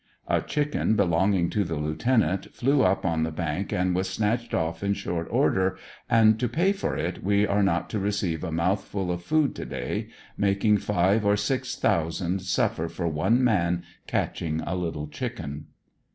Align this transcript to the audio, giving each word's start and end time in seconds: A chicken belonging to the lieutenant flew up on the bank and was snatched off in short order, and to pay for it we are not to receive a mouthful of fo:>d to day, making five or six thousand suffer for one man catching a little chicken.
A 0.27 0.41
chicken 0.41 0.95
belonging 0.95 1.51
to 1.51 1.63
the 1.63 1.75
lieutenant 1.75 2.55
flew 2.55 2.81
up 2.81 3.05
on 3.05 3.21
the 3.21 3.29
bank 3.31 3.71
and 3.71 3.93
was 3.93 4.09
snatched 4.09 4.51
off 4.51 4.81
in 4.81 4.95
short 4.95 5.27
order, 5.29 5.77
and 6.09 6.39
to 6.39 6.49
pay 6.49 6.71
for 6.73 6.97
it 6.97 7.23
we 7.23 7.45
are 7.45 7.61
not 7.61 7.87
to 7.91 7.99
receive 7.99 8.43
a 8.43 8.51
mouthful 8.51 9.11
of 9.11 9.21
fo:>d 9.21 9.53
to 9.53 9.63
day, 9.67 10.07
making 10.35 10.79
five 10.79 11.23
or 11.23 11.37
six 11.37 11.75
thousand 11.75 12.41
suffer 12.41 12.87
for 12.87 13.07
one 13.07 13.43
man 13.43 13.83
catching 14.07 14.61
a 14.61 14.73
little 14.73 15.05
chicken. 15.05 15.67